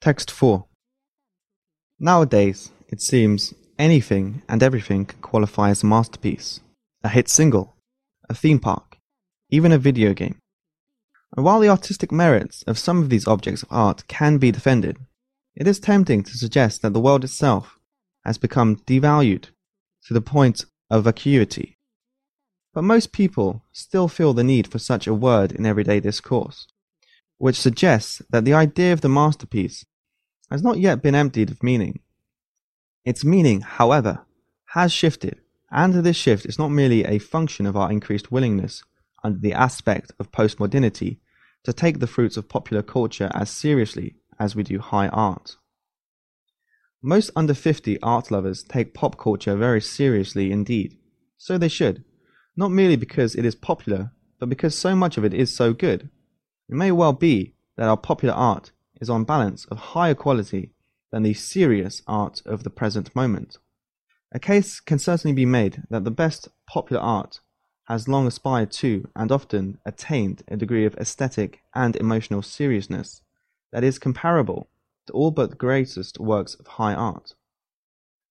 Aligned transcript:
Text 0.00 0.30
4 0.30 0.64
Nowadays, 1.98 2.70
it 2.88 3.02
seems, 3.02 3.52
anything 3.80 4.42
and 4.48 4.62
everything 4.62 5.06
can 5.06 5.18
qualify 5.18 5.70
as 5.70 5.82
a 5.82 5.86
masterpiece, 5.86 6.60
a 7.02 7.08
hit 7.08 7.28
single, 7.28 7.74
a 8.28 8.34
theme 8.34 8.60
park, 8.60 8.98
even 9.50 9.72
a 9.72 9.78
video 9.78 10.14
game. 10.14 10.38
And 11.36 11.44
while 11.44 11.58
the 11.58 11.68
artistic 11.68 12.12
merits 12.12 12.62
of 12.62 12.78
some 12.78 13.02
of 13.02 13.10
these 13.10 13.26
objects 13.26 13.64
of 13.64 13.72
art 13.72 14.06
can 14.06 14.38
be 14.38 14.52
defended, 14.52 14.98
it 15.56 15.66
is 15.66 15.80
tempting 15.80 16.22
to 16.22 16.38
suggest 16.38 16.80
that 16.82 16.92
the 16.92 17.00
world 17.00 17.24
itself 17.24 17.80
has 18.24 18.38
become 18.38 18.76
devalued 18.86 19.46
to 20.06 20.14
the 20.14 20.20
point 20.20 20.64
of 20.90 21.04
vacuity. 21.04 21.76
But 22.72 22.82
most 22.82 23.10
people 23.10 23.64
still 23.72 24.06
feel 24.06 24.32
the 24.32 24.44
need 24.44 24.68
for 24.68 24.78
such 24.78 25.08
a 25.08 25.12
word 25.12 25.50
in 25.50 25.66
everyday 25.66 25.98
discourse, 25.98 26.68
which 27.38 27.58
suggests 27.58 28.20
that 28.30 28.44
the 28.44 28.52
idea 28.52 28.92
of 28.92 29.00
the 29.00 29.08
masterpiece 29.08 29.86
has 30.50 30.62
not 30.62 30.78
yet 30.78 31.02
been 31.02 31.14
emptied 31.14 31.50
of 31.50 31.62
meaning. 31.62 32.00
Its 33.04 33.24
meaning, 33.24 33.60
however, 33.62 34.26
has 34.74 34.92
shifted, 34.92 35.40
and 35.70 35.94
this 35.94 36.16
shift 36.16 36.46
is 36.46 36.58
not 36.58 36.68
merely 36.68 37.04
a 37.04 37.18
function 37.18 37.64
of 37.66 37.76
our 37.76 37.90
increased 37.90 38.30
willingness 38.30 38.82
under 39.24 39.38
the 39.38 39.52
aspect 39.52 40.12
of 40.18 40.32
postmodernity 40.32 41.18
to 41.64 41.72
take 41.72 41.98
the 41.98 42.06
fruits 42.06 42.36
of 42.36 42.48
popular 42.48 42.82
culture 42.82 43.30
as 43.34 43.50
seriously 43.50 44.16
as 44.38 44.54
we 44.54 44.62
do 44.62 44.78
high 44.78 45.08
art. 45.08 45.56
Most 47.02 47.30
under 47.36 47.54
50 47.54 48.00
art 48.02 48.30
lovers 48.30 48.62
take 48.62 48.94
pop 48.94 49.18
culture 49.18 49.56
very 49.56 49.80
seriously 49.80 50.50
indeed. 50.50 50.98
So 51.36 51.56
they 51.56 51.68
should. 51.68 52.04
Not 52.56 52.72
merely 52.72 52.96
because 52.96 53.36
it 53.36 53.44
is 53.44 53.54
popular, 53.54 54.12
but 54.40 54.48
because 54.48 54.76
so 54.76 54.96
much 54.96 55.16
of 55.16 55.24
it 55.24 55.32
is 55.32 55.54
so 55.54 55.72
good. 55.72 56.10
It 56.68 56.74
may 56.74 56.92
well 56.92 57.12
be 57.12 57.54
that 57.76 57.88
our 57.88 57.96
popular 57.96 58.34
art 58.34 58.72
is 59.00 59.08
on 59.08 59.24
balance 59.24 59.64
of 59.66 59.78
higher 59.78 60.14
quality 60.14 60.70
than 61.10 61.22
the 61.22 61.34
serious 61.34 62.02
art 62.06 62.42
of 62.44 62.62
the 62.62 62.70
present 62.70 63.14
moment. 63.16 63.58
A 64.32 64.38
case 64.38 64.80
can 64.80 64.98
certainly 64.98 65.34
be 65.34 65.46
made 65.46 65.84
that 65.88 66.04
the 66.04 66.10
best 66.10 66.48
popular 66.66 67.00
art 67.00 67.40
has 67.84 68.08
long 68.08 68.26
aspired 68.26 68.70
to 68.70 69.08
and 69.16 69.32
often 69.32 69.78
attained 69.86 70.42
a 70.48 70.56
degree 70.56 70.84
of 70.84 70.94
aesthetic 70.96 71.62
and 71.74 71.96
emotional 71.96 72.42
seriousness 72.42 73.22
that 73.72 73.82
is 73.82 73.98
comparable 73.98 74.68
to 75.06 75.12
all 75.14 75.30
but 75.30 75.48
the 75.48 75.56
greatest 75.56 76.20
works 76.20 76.54
of 76.54 76.66
high 76.66 76.92
art. 76.92 77.34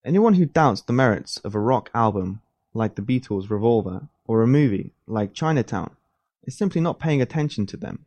Anyone 0.06 0.36
who 0.36 0.46
doubts 0.46 0.82
the 0.82 0.94
merits 0.94 1.38
of 1.38 1.56
a 1.56 1.60
rock 1.60 1.90
album 1.96 2.42
like 2.76 2.94
the 2.94 3.02
Beatles' 3.02 3.50
Revolver 3.50 4.10
or 4.26 4.44
a 4.44 4.48
movie 4.48 4.94
like 5.08 5.34
Chinatown 5.34 5.96
is 6.44 6.56
simply 6.56 6.80
not 6.80 7.00
paying 7.00 7.22
attention 7.22 7.66
to 7.66 7.78
them. 7.78 8.06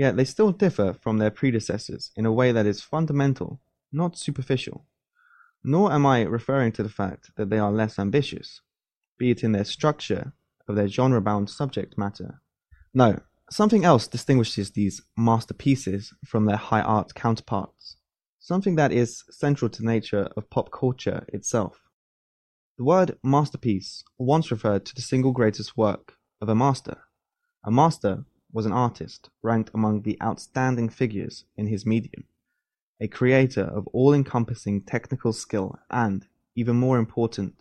Yet 0.00 0.16
they 0.16 0.24
still 0.24 0.50
differ 0.50 0.94
from 0.94 1.18
their 1.18 1.30
predecessors 1.30 2.10
in 2.16 2.24
a 2.24 2.32
way 2.32 2.52
that 2.52 2.64
is 2.64 2.80
fundamental, 2.80 3.60
not 3.92 4.16
superficial. 4.16 4.86
Nor 5.62 5.92
am 5.92 6.06
I 6.06 6.22
referring 6.22 6.72
to 6.72 6.82
the 6.82 6.88
fact 6.88 7.32
that 7.36 7.50
they 7.50 7.58
are 7.58 7.70
less 7.70 7.98
ambitious, 7.98 8.62
be 9.18 9.30
it 9.30 9.44
in 9.44 9.52
their 9.52 9.66
structure 9.66 10.32
of 10.66 10.74
their 10.74 10.88
genre 10.88 11.20
bound 11.20 11.50
subject 11.50 11.98
matter. 11.98 12.40
No, 12.94 13.20
something 13.50 13.84
else 13.84 14.08
distinguishes 14.08 14.70
these 14.70 15.02
masterpieces 15.18 16.14
from 16.24 16.46
their 16.46 16.56
high 16.56 16.80
art 16.80 17.14
counterparts, 17.14 17.98
something 18.38 18.76
that 18.76 18.92
is 18.92 19.24
central 19.28 19.68
to 19.68 19.82
the 19.82 19.86
nature 19.86 20.30
of 20.34 20.48
pop 20.48 20.72
culture 20.72 21.26
itself. 21.28 21.78
The 22.78 22.84
word 22.84 23.18
masterpiece 23.22 24.02
once 24.16 24.50
referred 24.50 24.86
to 24.86 24.94
the 24.94 25.02
single 25.02 25.32
greatest 25.32 25.76
work 25.76 26.16
of 26.40 26.48
a 26.48 26.54
master. 26.54 27.02
A 27.62 27.70
master 27.70 28.24
was 28.52 28.66
an 28.66 28.72
artist 28.72 29.30
ranked 29.42 29.70
among 29.74 30.02
the 30.02 30.18
outstanding 30.22 30.88
figures 30.88 31.44
in 31.56 31.66
his 31.66 31.86
medium, 31.86 32.24
a 33.00 33.08
creator 33.08 33.62
of 33.62 33.86
all 33.88 34.12
encompassing 34.12 34.82
technical 34.82 35.32
skill 35.32 35.78
and, 35.90 36.26
even 36.56 36.76
more 36.76 36.98
important, 36.98 37.54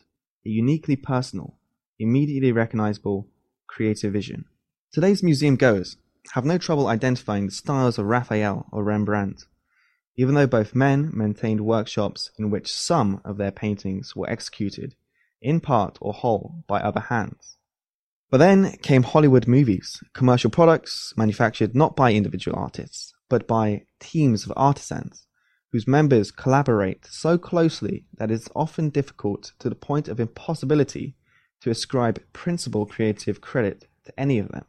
a 0.45 0.49
uniquely 0.49 0.95
personal, 0.95 1.57
immediately 1.99 2.51
recognizable 2.51 3.27
creative 3.67 4.13
vision. 4.13 4.45
Today's 4.91 5.21
museum 5.21 5.55
goers 5.55 5.97
have 6.33 6.45
no 6.45 6.57
trouble 6.57 6.87
identifying 6.87 7.45
the 7.45 7.51
styles 7.51 7.97
of 7.97 8.05
Raphael 8.05 8.67
or 8.71 8.83
Rembrandt, 8.83 9.45
even 10.17 10.35
though 10.35 10.47
both 10.47 10.75
men 10.75 11.11
maintained 11.13 11.61
workshops 11.61 12.31
in 12.37 12.49
which 12.49 12.73
some 12.73 13.21
of 13.23 13.37
their 13.37 13.51
paintings 13.51 14.15
were 14.15 14.29
executed, 14.29 14.95
in 15.41 15.59
part 15.59 15.97
or 16.01 16.11
whole, 16.11 16.63
by 16.67 16.81
other 16.81 16.99
hands. 16.99 17.57
But 18.29 18.37
then 18.37 18.73
came 18.83 19.03
Hollywood 19.03 19.47
movies, 19.47 20.03
commercial 20.13 20.51
products 20.51 21.13
manufactured 21.17 21.75
not 21.75 21.95
by 21.95 22.13
individual 22.13 22.57
artists, 22.57 23.13
but 23.27 23.47
by 23.47 23.85
teams 23.99 24.45
of 24.45 24.53
artisans, 24.55 25.25
whose 25.71 25.87
members 25.87 26.31
collaborate 26.31 27.07
so 27.07 27.39
closely 27.39 28.05
that 28.17 28.29
it 28.29 28.35
is 28.35 28.49
often 28.55 28.89
difficult 28.89 29.53
to 29.59 29.69
the 29.69 29.75
point 29.75 30.07
of 30.07 30.19
impossibility 30.19 31.15
to 31.61 31.71
ascribe 31.71 32.21
principal 32.31 32.85
creative 32.85 33.41
credit 33.41 33.87
to 34.05 34.19
any 34.19 34.37
of 34.37 34.49
them. 34.49 34.65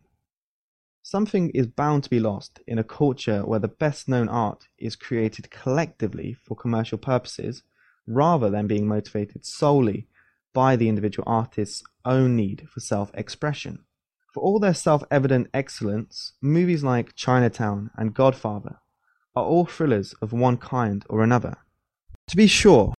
Something 1.02 1.50
is 1.50 1.66
bound 1.66 2.04
to 2.04 2.10
be 2.10 2.20
lost 2.20 2.60
in 2.66 2.78
a 2.78 2.84
culture 2.84 3.44
where 3.44 3.58
the 3.58 3.68
best 3.68 4.08
known 4.08 4.28
art 4.28 4.68
is 4.78 4.96
created 4.96 5.50
collectively 5.50 6.32
for 6.32 6.56
commercial 6.56 6.98
purposes 6.98 7.62
rather 8.06 8.48
than 8.48 8.66
being 8.66 8.86
motivated 8.86 9.44
solely 9.44 10.08
by 10.52 10.76
the 10.76 10.88
individual 10.88 11.24
artist's 11.28 11.82
own 12.04 12.36
need 12.36 12.68
for 12.68 12.80
self 12.80 13.10
expression. 13.14 13.84
For 14.32 14.42
all 14.42 14.58
their 14.58 14.74
self 14.74 15.02
evident 15.10 15.48
excellence, 15.52 16.32
movies 16.40 16.84
like 16.84 17.14
Chinatown 17.14 17.90
and 17.96 18.14
Godfather 18.14 18.78
are 19.34 19.44
all 19.44 19.66
thrillers 19.66 20.14
of 20.22 20.32
one 20.32 20.56
kind 20.56 21.04
or 21.08 21.22
another. 21.22 21.56
To 22.28 22.36
be 22.36 22.46
sure, 22.46 22.94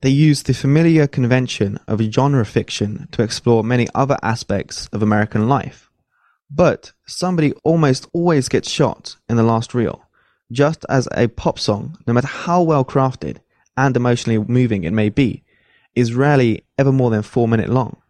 they 0.00 0.10
use 0.10 0.42
the 0.42 0.54
familiar 0.54 1.06
convention 1.06 1.78
of 1.86 2.00
genre 2.00 2.44
fiction 2.44 3.08
to 3.12 3.22
explore 3.22 3.62
many 3.62 3.86
other 3.94 4.16
aspects 4.22 4.88
of 4.92 5.02
American 5.02 5.48
life. 5.48 5.88
But 6.50 6.92
somebody 7.06 7.52
almost 7.64 8.08
always 8.12 8.48
gets 8.48 8.68
shot 8.68 9.16
in 9.28 9.36
the 9.36 9.44
last 9.44 9.74
reel, 9.74 10.02
just 10.50 10.84
as 10.88 11.08
a 11.12 11.28
pop 11.28 11.58
song, 11.58 11.96
no 12.06 12.12
matter 12.12 12.26
how 12.26 12.62
well 12.62 12.84
crafted 12.84 13.38
and 13.76 13.96
emotionally 13.96 14.44
moving 14.48 14.84
it 14.84 14.92
may 14.92 15.08
be, 15.08 15.41
is 15.94 16.14
rarely 16.14 16.64
ever 16.78 16.92
more 16.92 17.10
than 17.10 17.22
four 17.22 17.48
minutes 17.48 17.70
long. 17.70 18.01